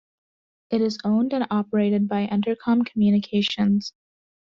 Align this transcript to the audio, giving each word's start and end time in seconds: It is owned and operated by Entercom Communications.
It 0.71 0.81
is 0.81 0.97
owned 1.03 1.31
and 1.31 1.45
operated 1.51 2.07
by 2.07 2.25
Entercom 2.25 2.87
Communications. 2.87 3.93